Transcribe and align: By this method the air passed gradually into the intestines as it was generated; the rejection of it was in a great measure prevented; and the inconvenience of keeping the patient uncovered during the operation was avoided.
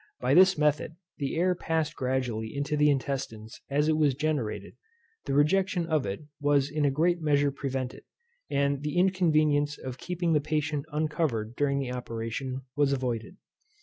By 0.19 0.33
this 0.33 0.57
method 0.57 0.95
the 1.19 1.35
air 1.37 1.53
passed 1.53 1.95
gradually 1.95 2.55
into 2.55 2.75
the 2.75 2.89
intestines 2.89 3.61
as 3.69 3.87
it 3.87 3.95
was 3.95 4.15
generated; 4.15 4.75
the 5.25 5.35
rejection 5.35 5.85
of 5.85 6.07
it 6.07 6.23
was 6.39 6.71
in 6.71 6.85
a 6.85 6.89
great 6.89 7.21
measure 7.21 7.51
prevented; 7.51 8.03
and 8.49 8.81
the 8.81 8.97
inconvenience 8.97 9.77
of 9.77 9.99
keeping 9.99 10.33
the 10.33 10.41
patient 10.41 10.87
uncovered 10.91 11.55
during 11.55 11.77
the 11.77 11.91
operation 11.93 12.61
was 12.75 12.91
avoided. 12.93 13.37